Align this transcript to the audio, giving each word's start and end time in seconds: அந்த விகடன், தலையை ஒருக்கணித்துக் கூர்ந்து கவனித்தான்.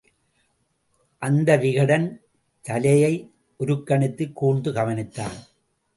அந்த 1.17 1.57
விகடன், 1.57 2.21
தலையை 2.61 3.31
ஒருக்கணித்துக் 3.59 4.33
கூர்ந்து 4.33 4.73
கவனித்தான். 4.73 5.37